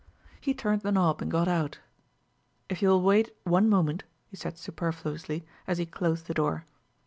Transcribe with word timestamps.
He 0.39 0.55
turned 0.55 0.81
the 0.81 0.91
knob 0.91 1.21
and 1.21 1.29
got 1.29 1.47
out. 1.47 1.77
"If 2.69 2.81
you'll 2.81 3.03
wait 3.03 3.35
one 3.43 3.69
moment," 3.69 4.03
he 4.31 4.35
said 4.35 4.57
superfluously, 4.57 5.45
as 5.67 5.77
he 5.77 5.85
closed 5.85 6.25
the 6.25 6.33
door. 6.33 6.65